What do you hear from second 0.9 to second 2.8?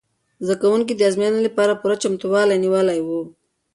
د ازموینې لپاره پوره چمتووالی